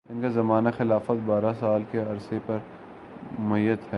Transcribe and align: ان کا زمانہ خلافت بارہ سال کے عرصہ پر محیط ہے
ان 0.09 0.21
کا 0.21 0.27
زمانہ 0.27 0.69
خلافت 0.77 1.19
بارہ 1.25 1.51
سال 1.59 1.83
کے 1.91 1.99
عرصہ 2.01 2.35
پر 2.45 2.57
محیط 3.39 3.83
ہے 3.83 3.89